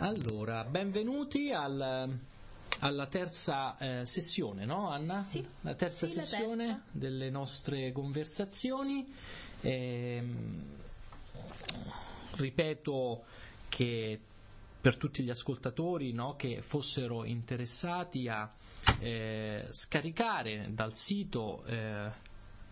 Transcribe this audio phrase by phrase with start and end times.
[0.00, 2.08] Allora, benvenuti al,
[2.78, 5.22] alla terza eh, sessione, no Anna?
[5.22, 5.44] Sì.
[5.62, 6.82] La terza Sì, la sessione terza.
[6.92, 9.12] delle nostre conversazioni.
[9.62, 10.76] Ehm,
[12.36, 13.24] ripeto
[13.68, 14.20] che
[14.80, 18.48] per tutti gli ascoltatori no, che fossero interessati a
[19.00, 22.08] eh, scaricare dal sito eh,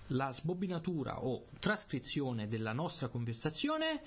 [0.09, 4.01] la sbobinatura o trascrizione della nostra conversazione,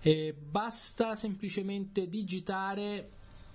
[0.00, 3.10] eh, basta semplicemente digitare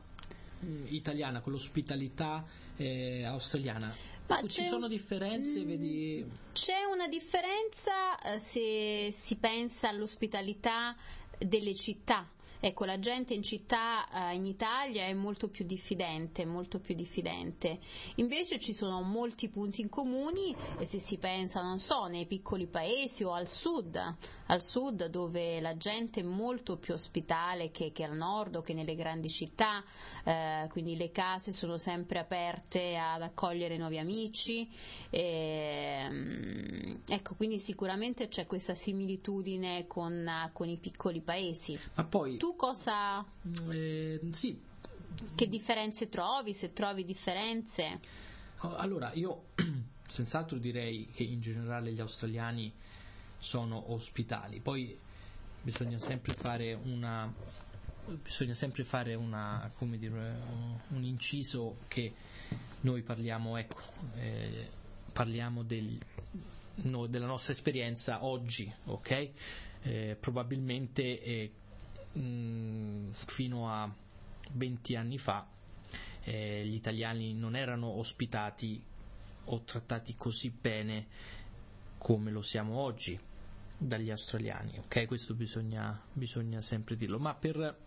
[0.63, 2.45] mm, italiana con l'ospitalità
[2.75, 3.93] eh, australiana,
[4.27, 5.63] Ma ci sono differenze?
[5.63, 6.25] Mm, Vedi?
[6.53, 10.95] C'è una differenza eh, se si pensa all'ospitalità
[11.37, 12.27] delle città.
[12.65, 17.77] Ecco, la gente in città eh, in Italia è molto più diffidente, molto più diffidente.
[18.15, 22.65] Invece ci sono molti punti in comuni e se si pensa, non so, nei piccoli
[22.65, 24.15] paesi o al sud,
[24.47, 28.73] al sud dove la gente è molto più ospitale che, che al nord o che
[28.73, 29.83] nelle grandi città,
[30.23, 34.67] eh, quindi le case sono sempre aperte ad accogliere nuovi amici.
[35.11, 41.79] Ehm, ecco, quindi sicuramente c'è questa similitudine con, con i piccoli paesi.
[41.93, 43.25] Ma poi, Tu cosa,
[43.69, 44.61] eh, sì,
[45.35, 46.53] che differenze trovi?
[46.53, 47.99] Se trovi differenze?
[48.61, 49.47] Oh, Allora, io
[50.07, 52.73] senz'altro direi che in generale gli australiani
[53.37, 54.97] sono ospitali, poi
[55.61, 57.31] bisogna sempre fare una
[58.21, 62.13] bisogna sempre fare una, come dire, un, un inciso che
[62.81, 63.81] noi parliamo, ecco,
[64.15, 64.69] eh,
[65.11, 65.99] parliamo del-
[66.83, 69.29] no, della nostra esperienza oggi, ok?
[69.81, 71.51] Eh, probabilmente eh,
[72.19, 73.93] mh, fino a
[74.51, 75.47] 20 anni fa
[76.25, 78.83] eh, gli italiani non erano ospitati
[79.45, 81.07] o trattati così bene
[81.97, 83.17] come lo siamo oggi
[83.77, 85.05] dagli australiani, ok?
[85.05, 87.77] Questo bisogna, bisogna sempre dirlo, ma per,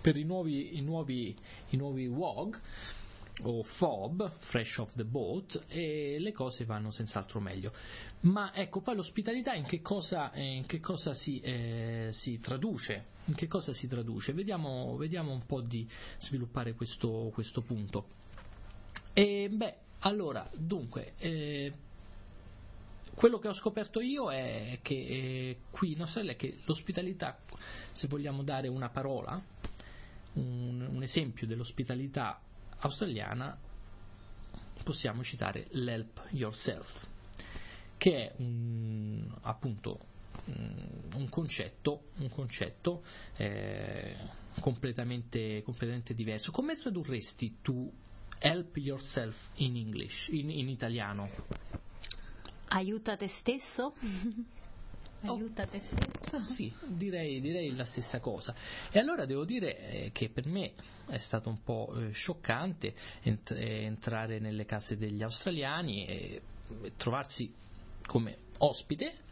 [0.00, 1.34] per i, nuovi, i, nuovi,
[1.70, 2.60] i nuovi WOG
[3.42, 7.72] o FOB, Fresh Off the Boat, e le cose vanno senz'altro meglio.
[8.20, 13.16] Ma ecco, poi l'ospitalità in che cosa, in che cosa si, eh, si traduce?
[13.28, 14.32] In che cosa si traduce?
[14.32, 18.06] Vediamo, vediamo un po' di sviluppare questo, questo punto.
[19.12, 21.72] E beh, allora, dunque, eh,
[23.14, 27.38] quello che ho scoperto io è che eh, qui in Australia che l'ospitalità,
[27.92, 29.38] se vogliamo dare una parola,
[30.34, 32.40] un, un esempio dell'ospitalità
[32.78, 33.58] australiana,
[34.82, 37.06] possiamo citare l'help yourself,
[37.98, 43.04] che è un, appunto un, concetto, un concetto
[43.36, 44.16] eh,
[44.60, 46.50] completamente, completamente diverso.
[46.50, 47.90] Come tradurresti tu
[48.38, 51.28] help yourself in English, in, in italiano?
[52.68, 53.94] Aiuta te stesso?
[55.22, 55.34] Oh.
[55.34, 56.44] Aiuta te stesso?
[56.44, 58.54] Sì, direi, direi la stessa cosa.
[58.88, 60.74] E allora devo dire eh, che per me
[61.08, 66.42] è stato un po' eh, scioccante ent- eh, entrare nelle case degli australiani e
[66.96, 67.52] trovarsi
[68.06, 69.24] come ospite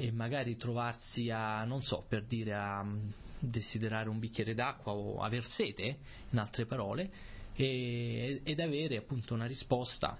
[0.00, 3.10] e magari trovarsi a, non so, per dire a mm,
[3.40, 5.98] desiderare un bicchiere d'acqua o aver sete,
[6.30, 7.10] in altre parole,
[7.54, 10.16] e- ed avere appunto una risposta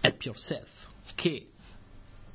[0.00, 1.50] help yourself, che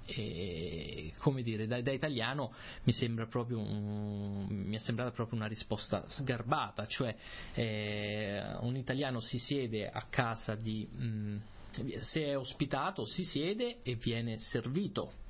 [0.07, 2.53] e, come dire, da, da italiano
[2.83, 7.15] mi sembra proprio un- mi è sembrata proprio una risposta sgarbata, cioè
[7.55, 11.37] eh, un italiano si siede a casa di mm,
[11.97, 15.23] se è ospitato si siede e viene servito.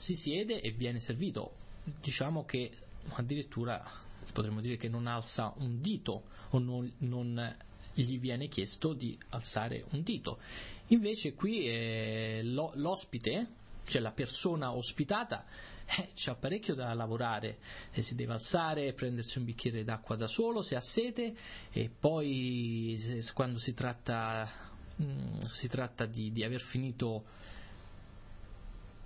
[0.00, 1.52] Si siede e viene servito.
[2.00, 2.70] Diciamo che
[3.10, 3.84] addirittura
[4.32, 7.56] potremmo dire che non alza un dito o non, non
[7.92, 10.38] gli viene chiesto di alzare un dito.
[10.86, 13.46] Invece qui eh, lo, l'ospite,
[13.84, 15.44] cioè la persona ospitata,
[15.98, 17.58] eh, c'ha parecchio da lavorare,
[17.92, 21.34] eh, si deve alzare, prendersi un bicchiere d'acqua da solo se ha sete
[21.70, 24.48] e poi se, quando si tratta,
[24.96, 27.36] mh, mm, si tratta di, di, aver finito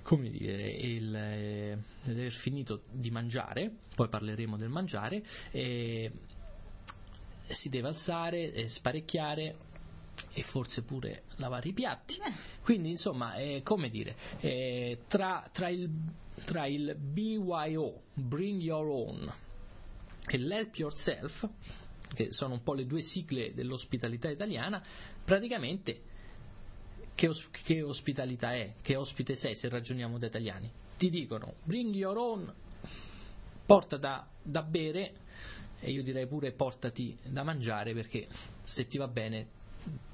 [0.05, 6.13] come dire, il, eh, aver finito di mangiare, poi parleremo del mangiare, eh,
[7.47, 9.57] si deve alzare, eh, sparecchiare,
[10.35, 12.19] e forse pure lavare i piatti.
[12.63, 15.91] Quindi, insomma, eh, come dire, eh, tra, tra, il,
[16.45, 19.33] tra il BYO, Bring Your Own,
[20.27, 21.49] e l'Help Yourself,
[22.15, 24.83] che sono un po' le due sigle dell'ospitalità italiana,
[25.25, 26.13] praticamente
[27.15, 28.75] che, os- che ospitalità è?
[28.81, 30.71] Che ospite sei se ragioniamo da italiani?
[30.97, 32.53] Ti dicono bring your own,
[33.67, 35.13] porta da, da bere
[35.81, 38.27] e io direi pure portati da mangiare perché
[38.63, 39.63] se ti va bene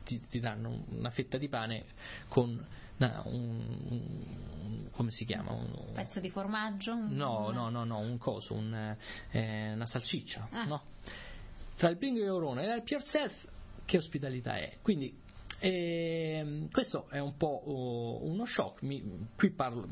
[0.05, 1.85] ti, ti danno una fetta di pane
[2.29, 2.67] con
[2.97, 5.53] una, un, un, come si chiama?
[5.53, 6.95] Un pezzo di formaggio?
[6.95, 8.97] No, no, no, no, un coso, un,
[9.31, 10.65] eh, una salsiccia, ah.
[10.65, 10.83] no?
[11.77, 13.49] Tra il Bring Your Own e l'Help Yourself,
[13.87, 14.77] che ospitalità è?
[14.83, 15.19] Quindi
[15.61, 19.87] eh, questo è un po' uh, uno shock, Mi, qui parlo,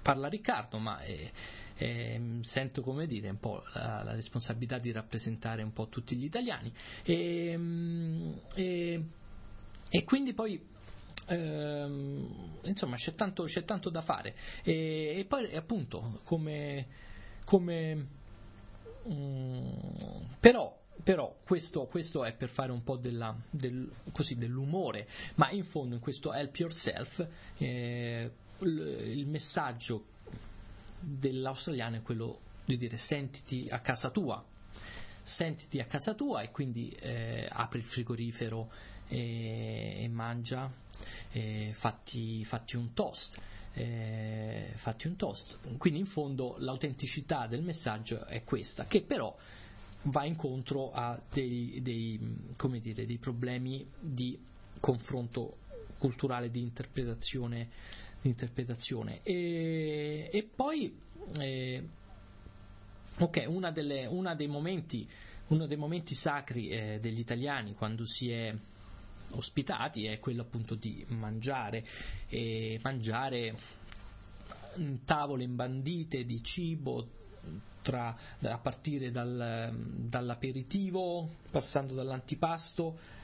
[0.00, 1.32] parla Riccardo, ma eh,
[1.76, 6.24] eh, sento come dire un po' la, la, responsabilità di rappresentare un po' tutti gli
[6.24, 6.72] italiani.
[7.02, 7.58] E,
[8.54, 9.04] e,
[9.88, 10.64] e quindi poi
[11.26, 14.36] ehm, insomma c'è tanto, c'è tanto, da fare.
[14.62, 16.86] E, e poi appunto come,
[17.44, 18.06] come
[19.02, 25.50] um, però però questo, questo, è per fare un po' della, del, così, dell'umore, ma
[25.50, 27.26] in fondo in questo help yourself
[27.58, 30.06] eh, il, messaggio
[31.00, 34.44] dell'australiano è quello di dire sentiti a casa tua,
[35.22, 38.70] sentiti a casa tua e quindi eh, apri il frigorifero
[39.08, 40.70] e, e mangia,
[41.32, 43.40] e fatti, fatti, un toast.
[43.74, 45.58] Eh, fatti un toast.
[45.78, 49.34] Quindi in fondo l'autenticità del messaggio è questa, che però
[50.04, 52.18] va incontro a dei, dei,
[52.80, 54.38] dire, dei problemi di
[54.80, 55.58] confronto
[55.98, 57.68] culturale, di interpretazione
[58.22, 59.20] l'interpretazione.
[59.22, 60.96] E, e poi,
[61.38, 61.82] eh,
[63.18, 65.08] ok, una delle, una dei momenti,
[65.48, 68.54] uno dei momenti sacri eh, degli italiani quando si è
[69.34, 71.84] ospitati è quello appunto di mangiare
[72.28, 73.56] e mangiare
[75.04, 77.20] tavole imbandite di cibo
[77.82, 83.20] tra, a partire dal, dall'aperitivo passando dall'antipasto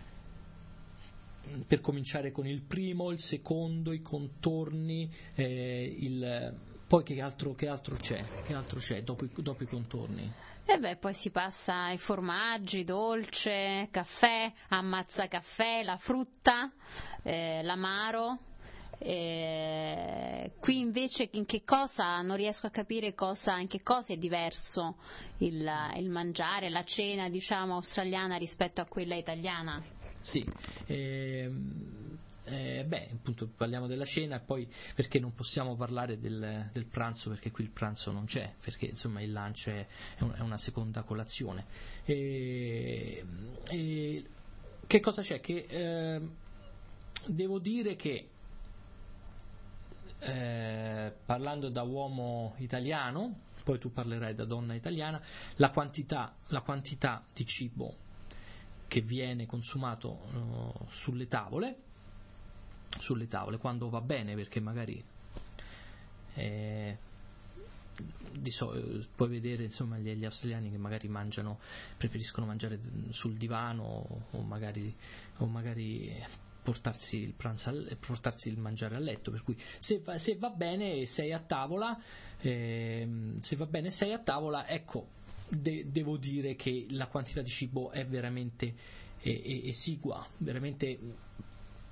[1.66, 6.54] per cominciare con il primo, il secondo, i contorni, eh, il,
[6.86, 8.22] poi che altro, che altro, c'è?
[8.44, 10.30] Che altro c'è dopo, dopo i contorni?
[10.64, 16.70] E beh, poi si passa ai formaggi, dolce, caffè, ammazza caffè, la frutta,
[17.22, 18.38] eh, l'amaro.
[19.00, 24.16] Eh, qui invece in che cosa non riesco a capire cosa, in che cosa è
[24.16, 24.96] diverso
[25.38, 29.80] il, il mangiare, la cena diciamo australiana rispetto a quella italiana?
[30.20, 30.44] Sì,
[30.86, 36.86] ehm, eh, beh, appunto parliamo della cena e poi perché non possiamo parlare del, del,
[36.86, 39.86] pranzo perché qui il pranzo non c'è, perché insomma il lunch è,
[40.16, 41.66] è una seconda colazione.
[42.04, 43.24] E,
[43.70, 44.24] e,
[44.86, 45.40] che cosa c'è?
[45.40, 46.20] Che eh,
[47.26, 48.28] devo dire che
[50.20, 55.20] eh, parlando da uomo italiano, poi tu parlerai da donna italiana,
[55.56, 58.06] la quantità, la quantità di cibo
[58.88, 61.76] che viene consumato uh, sulle tavole,
[62.98, 65.04] sulle tavole, quando va bene, perché magari
[66.34, 66.96] eh,
[68.44, 71.58] so, puoi vedere insomma, gli, gli, australiani che magari mangiano,
[71.96, 74.94] preferiscono mangiare sul divano o magari,
[75.38, 76.10] o magari
[76.68, 79.30] portarsi, il pranzo al, portarsi il mangiare a letto.
[79.30, 81.98] Per cui se va, se va bene sei a tavola,
[82.40, 83.08] eh,
[83.40, 85.08] se va bene sei a tavola, ecco
[85.48, 88.74] de- devo dire che la quantità di cibo è veramente
[89.20, 90.98] eh, esigua, veramente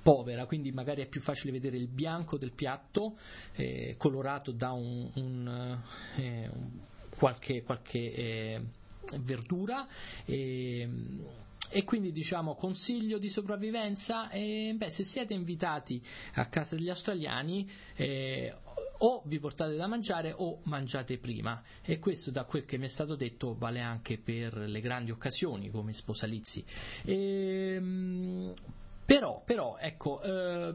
[0.02, 3.16] povera, quindi magari è più facile vedere il bianco del piatto
[3.54, 5.78] eh, colorato da un, un,
[6.16, 6.50] eh,
[7.16, 8.62] qualche, qualche eh,
[9.20, 9.88] verdura.
[10.26, 10.88] E,
[11.70, 16.02] e quindi diciamo consiglio di sopravvivenza, eh, beh, se siete invitati
[16.34, 18.54] a casa degli australiani eh,
[18.98, 22.88] o vi portate da mangiare o mangiate prima e questo da quel che mi è
[22.88, 26.64] stato detto vale anche per le grandi occasioni come sposalizi.
[27.04, 28.54] E, ehm,
[29.04, 30.74] però, però, ecco, eh,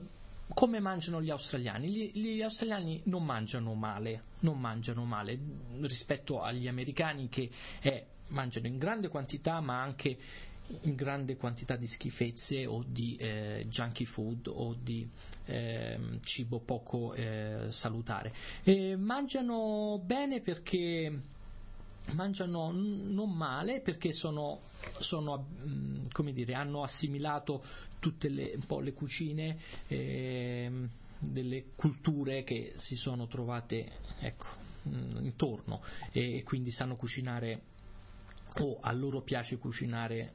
[0.53, 1.89] come mangiano gli australiani?
[1.89, 5.39] Gli, gli, australiani non mangiano male, non mangiano male
[5.81, 7.49] rispetto agli americani che
[7.81, 10.17] eh, mangiano in grande quantità ma anche
[10.81, 15.07] grande quantità di schifezze o di eh, junkie food o di
[15.45, 18.33] eh, cibo poco eh, salutare.
[18.63, 21.19] E mangiano bene perché
[22.13, 24.61] mangiano non male perché sono,
[24.97, 25.47] sono
[26.11, 27.63] come dire, hanno assimilato
[27.99, 30.71] tutte le, le cucine eh,
[31.17, 34.45] delle culture che si sono trovate ecco,
[34.83, 37.61] intorno e quindi sanno cucinare
[38.59, 40.33] o a loro piace cucinare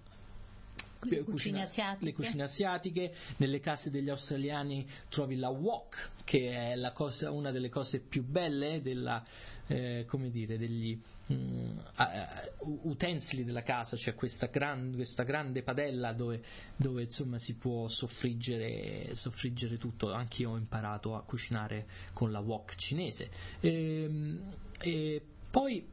[1.09, 2.05] le cucine, asiatiche.
[2.05, 3.15] le cucine asiatiche.
[3.37, 8.81] Nelle case degli australiani trovi la wok, che è cosa, una delle cose più belle
[8.83, 9.25] della,
[9.67, 16.13] eh, come dire, degli um, uh, utensili della casa, cioè questa, gran, questa grande padella
[16.13, 16.43] dove,
[16.77, 20.13] dove insomma, si può soffriggere, soffriggere tutto.
[20.13, 23.31] Anch'io ho imparato a cucinare con la wok cinese.
[23.61, 25.87] E, ehm, e poi,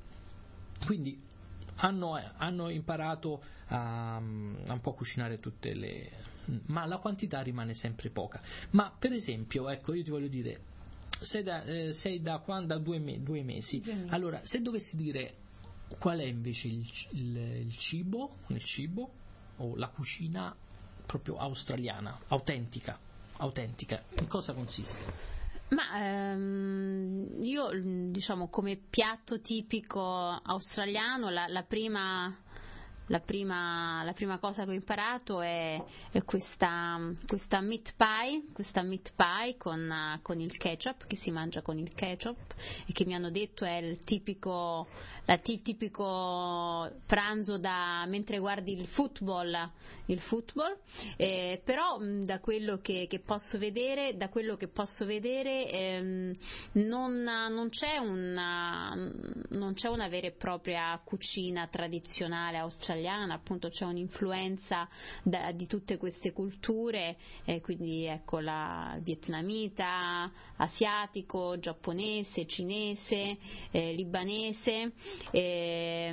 [0.86, 1.32] quindi,
[1.76, 6.12] hanno, hanno imparato a, a, un po' cucinare tutte le...
[6.68, 8.42] ma la quantità rimane sempre poca.
[8.72, 10.60] Ma per esempio, ecco, io ti voglio dire,
[11.20, 13.80] sei da, eh, sei da, quando, da due, me, due, mesi.
[13.80, 14.14] due, mesi.
[14.14, 15.36] Allora, se dovessi dire
[16.00, 19.12] qual è invece il, il, il, cibo, il cibo
[19.58, 20.56] o la cucina
[21.06, 22.98] proprio australiana, autentica,
[23.38, 25.42] autentica, in cosa consiste?
[25.74, 27.70] Ma ehm, io
[28.12, 32.36] diciamo come piatto tipico australiano la, la prima
[33.14, 35.80] la prima, la prima, cosa che ho imparato è,
[36.12, 41.62] è questa, questa, meat pie, questa meat pie con, con, il ketchup, che si mangia
[41.62, 42.56] con il ketchup
[42.88, 44.88] e che mi hanno detto è il tipico,
[45.26, 49.70] la tipico pranzo da, mentre guardi il football,
[50.08, 50.76] il football.
[51.16, 56.34] Eh, però da quello che, che, posso vedere, da quello che posso vedere ehm,
[56.88, 58.96] non, non, c'è una,
[59.50, 64.88] non c'è una vera e propria cucina tradizionale australiana australiana, appunto c'è un'influenza
[65.22, 73.38] da, di tutte queste culture, eh, quindi ecco la vietnamita, asiatico, giapponese, cinese,
[73.72, 74.94] eh, libanese.
[75.32, 76.12] Eh,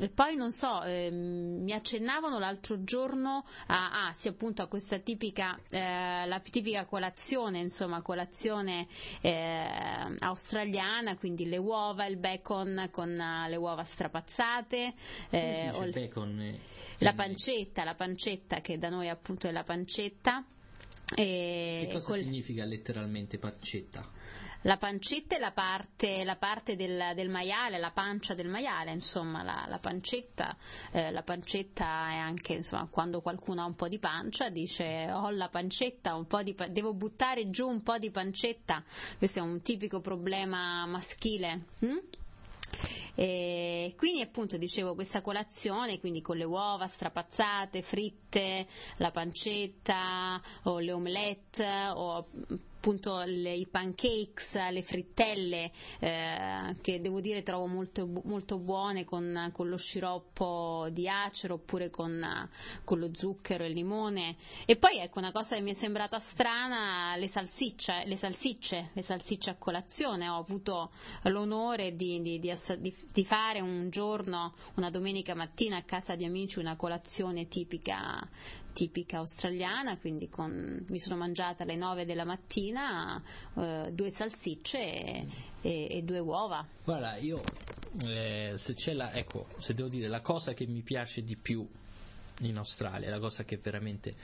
[0.00, 4.98] e poi non so, ehm, mi accennavano l'altro giorno a, ah, sì, appunto a questa
[4.98, 8.86] tipica, eh, la tipica colazione, insomma, colazione
[9.20, 13.14] eh, australiana, quindi le uova, il bacon con
[13.48, 14.94] le uova strapazzate,
[15.30, 16.58] eh, eh, bacon,
[16.98, 20.44] la pancetta, la pancetta che da noi appunto è la pancetta.
[21.14, 22.18] E che cosa col...
[22.18, 24.10] significa letteralmente pancetta?
[24.62, 29.44] La pancetta è la parte, la parte del, del, maiale, la pancia del maiale, insomma,
[29.44, 30.56] la, la pancetta,
[30.90, 35.30] eh, la pancetta è anche, insomma, quando qualcuno ha un po' di pancia, dice ho
[35.30, 38.82] la pancetta, un po di devo buttare giù un po' di pancetta,
[39.18, 41.66] questo è un tipico problema maschile.
[41.78, 41.98] Hm?
[43.14, 48.66] E quindi appunto dicevo questa colazione, quindi con le uova strapazzate, fritte,
[48.98, 52.28] la pancetta o le omelette o
[52.86, 59.50] appunto le, i pancakes, le frittelle eh, che devo dire trovo molto, molto buone con,
[59.52, 62.48] con, lo sciroppo di acero oppure con,
[62.84, 64.36] con, lo zucchero e il limone.
[64.66, 69.02] E poi ecco una cosa che mi è sembrata strana le salsicce, le salsicce, le
[69.02, 70.28] salsicce a colazione.
[70.28, 72.54] Ho avuto l'onore di, di, di,
[73.12, 78.28] di fare un giorno, una domenica mattina a casa di amici una colazione tipica
[78.76, 83.22] tipica australiana, quindi con, mi sono mangiata alle 9 della mattina
[83.54, 85.26] eh, due salsicce e,
[85.62, 86.62] e, e, due uova.
[86.84, 87.42] Guarda, io
[88.04, 91.66] eh, se c'è la, ecco, se devo dire la cosa che mi piace di più
[92.40, 94.14] in Australia, la cosa che veramente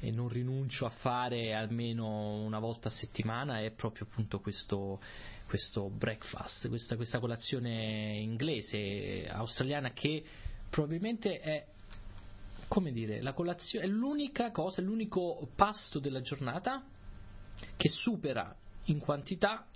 [0.00, 5.00] e non rinuncio a fare almeno una volta a settimana è proprio appunto questo,
[5.46, 10.22] questo breakfast, questa, questa, colazione inglese, australiana che
[10.68, 11.64] probabilmente è
[12.68, 16.84] come dire, la colazione è l'unica cosa, è l'unico pasto della giornata
[17.76, 18.54] che supera
[18.84, 19.66] in quantità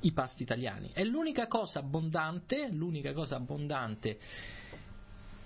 [0.00, 0.90] i pasti italiani.
[0.92, 4.18] È l'unica cosa abbondante, l'unica cosa abbondante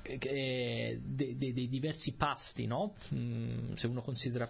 [0.02, 2.94] eh, dei, dei, dei diversi pasti, no?
[3.12, 4.48] mm, se uno considera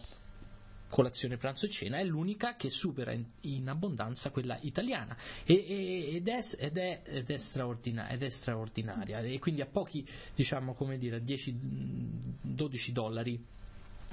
[0.95, 5.17] colazione, pranzo e cena, è l'unica che supera in, in abbondanza quella italiana.
[5.43, 9.19] E, e, ed, è, ed, è, ed, è ed, è, straordinaria.
[9.19, 13.45] E quindi a pochi, diciamo come dire, a 10-12 dollari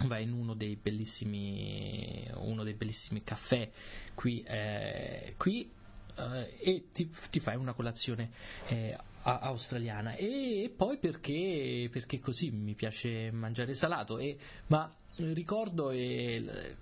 [0.07, 3.69] vai in uno dei bellissimi, uno dei bellissimi caffè.
[4.15, 5.71] Qui, eh, qui
[6.15, 8.31] eh, e ti, ti, fai una colazione
[8.69, 10.15] eh, australiana.
[10.15, 14.17] E poi perché, perché così mi piace mangiare salato.
[14.17, 14.35] E,
[14.65, 16.75] ma ricordo e,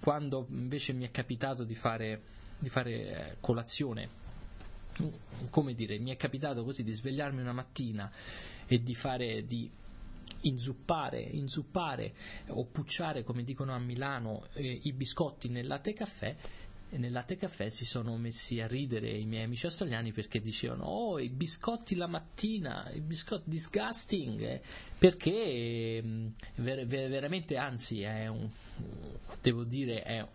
[0.00, 2.20] quando invece mi è capitato di fare,
[2.58, 4.22] di fare eh, colazione
[5.50, 8.10] come dire, mi è capitato così di svegliarmi una mattina
[8.66, 9.68] e di fare di
[10.42, 12.14] inzuppare, inzuppare
[12.48, 16.36] o pucciare, come dicono a Milano, eh, i biscotti nel latte caffè
[16.98, 21.18] nel latte caffè si sono messi a ridere i miei amici australiani perché dicevano oh
[21.18, 24.62] i biscotti la mattina, i biscotti disgusting eh,
[24.98, 28.48] perché mm, ver- veramente anzi è un,
[29.40, 30.26] devo dire è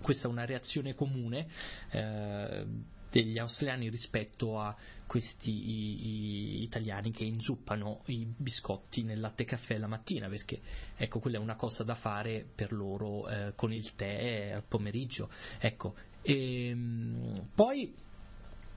[0.00, 1.48] questa è una reazione comune
[1.90, 2.66] eh,
[3.10, 4.74] degli australiani rispetto a
[5.06, 10.60] questi i, i italiani che inzuppano i biscotti nel latte caffè la mattina, perché
[10.96, 15.30] ecco, quella è una cosa da fare per loro eh, con il tè al pomeriggio.
[15.58, 17.94] Ecco, e, ehm, poi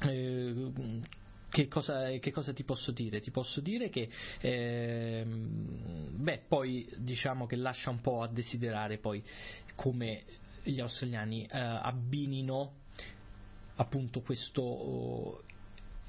[0.02, 0.72] eh,
[1.50, 3.20] che cosa, che cosa, ti posso dire?
[3.20, 4.10] Ti posso dire che
[4.40, 9.24] eh, beh, poi diciamo che lascia un po' a desiderare poi
[9.76, 10.24] come
[10.62, 12.74] gli australiani eh, abbinino
[13.80, 15.44] appunto questo oh,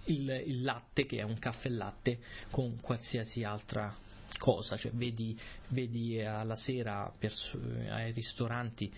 [0.04, 2.18] il, il, latte che è un caffè latte
[2.50, 3.94] con qualsiasi altra
[4.38, 7.58] cosa, cioè vedi, vedi alla sera pers-
[7.88, 8.92] ai ristoranti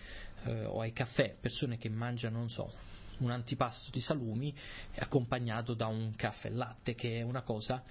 [0.45, 2.73] eh, o ai caffè persone che mangiano, non so,
[3.19, 4.55] un antipasto di salumi
[4.97, 7.83] accompagnato da un caffè latte che è una cosa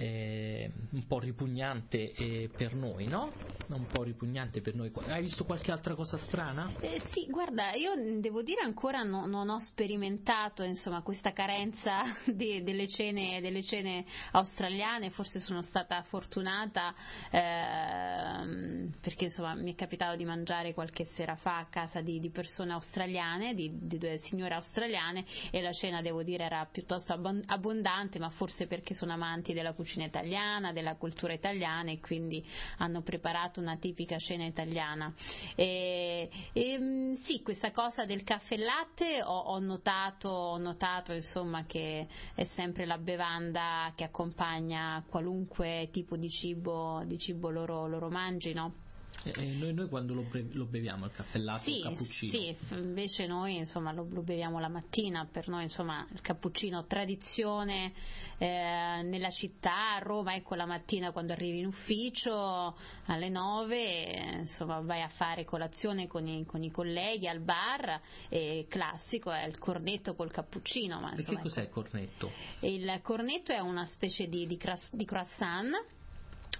[0.00, 3.48] eh, un po' ripugnante eh, per noi, no?
[3.66, 4.90] Un po' ripugnante per noi.
[5.06, 6.68] Hai visto qualche altra cosa strana?
[6.80, 12.64] Eh, sì, guarda, io devo dire ancora no, non ho sperimentato insomma, questa carenza di,
[12.64, 16.92] delle, cene, delle, cene, australiane, forse sono stata fortunata
[17.30, 22.30] ehm, perché insomma, mi è capitato di mangiare qualche sera fa a casa di, di
[22.30, 28.18] persone australiane, di, di, due signore australiane e la cena devo dire era piuttosto abbondante,
[28.18, 32.46] ma forse perché sono amanti della cucina cucina italiana, della cultura italiana e quindi
[32.78, 35.12] hanno preparato una tipica cena italiana.
[35.56, 41.64] E, e, mm, sì, questa cosa del caffè latte ho, ho, notato, ho notato insomma,
[41.64, 48.08] che è sempre la bevanda che accompagna qualunque tipo di cibo, di cibo loro, loro
[48.08, 48.88] mangino.
[49.22, 52.32] E noi, noi, quando lo, bre- lo, beviamo il caffè latte sì, il cappuccino?
[52.32, 57.92] Sì, invece noi insomma, lo, lo, beviamo la mattina, per noi insomma, il cappuccino tradizione
[58.38, 62.74] eh, nella città, a Roma, ecco la mattina quando arrivi in ufficio
[63.06, 68.64] alle 9, insomma, vai a fare colazione con i, con i colleghi al bar, e
[68.68, 70.98] classico è il cornetto col cappuccino.
[70.98, 71.80] Ma, insomma, che cos'è ecco.
[71.80, 72.30] il cornetto?
[72.60, 75.98] Il cornetto è una specie di, di, cras- di croissant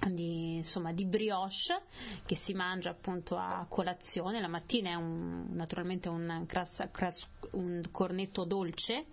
[0.08, 1.38] di, insomma, di brioche
[2.24, 7.82] che si mangia appunto a colazione, la mattina è un, naturalmente un, cras, cras, un,
[7.90, 9.06] cornetto dolce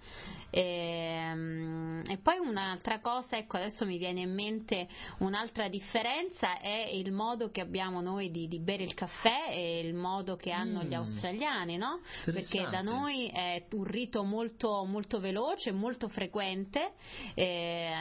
[0.49, 4.87] e, ehm, e, poi un'altra cosa, ecco adesso mi viene in mente
[5.19, 9.93] un'altra differenza è il modo che abbiamo noi di, di bere il caffè e il
[9.93, 10.87] modo che hanno mm.
[10.87, 12.01] gli australiani, no?
[12.25, 16.93] perché da noi è un rito molto, molto veloce, molto frequente,
[17.33, 17.91] eh,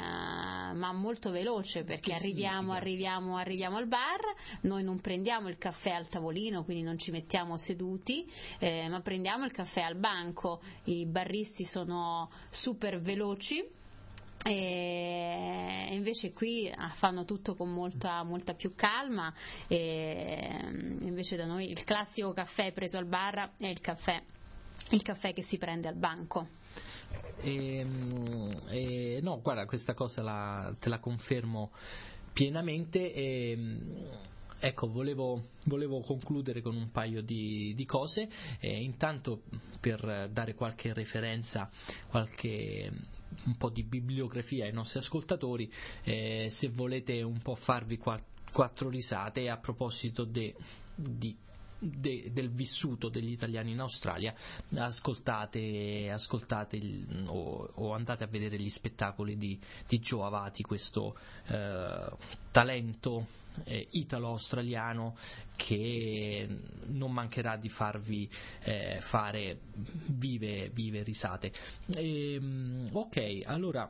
[0.75, 4.21] ma molto veloce perché che arriviamo arriviamo, arriviamo, al bar,
[4.62, 9.45] noi non prendiamo il caffè al tavolino, quindi non ci mettiamo seduti, eh, ma prendiamo
[9.45, 13.75] il caffè al banco, i barristi sono super veloci.
[14.45, 19.35] E invece qui ah, fanno tutto con molta, molta più calma
[19.67, 20.61] e
[21.01, 24.23] invece da noi il classico caffè preso al bar è il caffè,
[24.91, 26.47] il caffè che si prende al banco.
[27.41, 31.71] E, ehm, e, no, guarda, questa cosa la, te la confermo
[32.37, 33.79] pienamente e
[34.59, 38.29] ecco volevo, volevo, concludere con un paio di, di cose.
[38.61, 39.40] Eh, intanto
[39.81, 41.70] per dare qualche referenza
[42.11, 42.92] qualche
[43.44, 45.70] un po' di bibliografia ai nostri ascoltatori
[46.05, 50.55] eh, se volete un po' farvi quattro, quattro risate a proposito de,
[50.94, 51.35] di
[51.79, 54.35] de, del vissuto degli italiani in Australia,
[54.75, 61.17] ascoltate, ascoltate il, o, o, andate a vedere gli spettacoli di, di Joe Avati, questo
[61.47, 62.11] eh,
[62.51, 63.27] talento
[63.65, 65.17] eh, italo-australiano
[65.57, 66.47] che
[66.87, 68.29] non mancherà di farvi
[68.62, 69.61] eh, fare
[70.07, 71.53] vive, vive risate.
[71.95, 73.89] E, ehm, ok, allora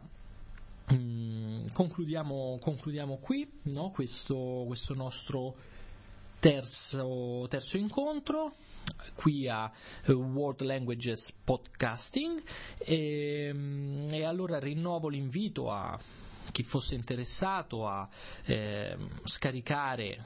[0.93, 3.91] mm, concludiamo, concludiamo, qui no?
[3.91, 5.75] questo, questo nostro
[6.47, 8.55] terzo, terzo incontro
[9.15, 9.69] qui a
[10.05, 12.41] eh, World Languages Podcasting.
[12.79, 15.99] E, ehm, e allora rinnovo l'invito a
[16.53, 18.09] chi fosse interessato a
[18.45, 20.25] eh, scaricare